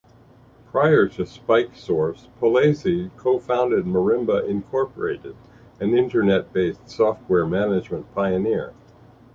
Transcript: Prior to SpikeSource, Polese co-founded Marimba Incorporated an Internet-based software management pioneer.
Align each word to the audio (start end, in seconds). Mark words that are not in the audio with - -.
Prior 0.71 1.07
to 1.09 1.25
SpikeSource, 1.25 2.27
Polese 2.41 3.11
co-founded 3.17 3.85
Marimba 3.85 4.43
Incorporated 4.47 5.35
an 5.79 5.95
Internet-based 5.95 6.89
software 6.89 7.45
management 7.45 8.11
pioneer. 8.15 8.73